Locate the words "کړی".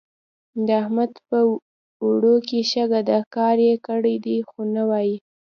3.87-4.15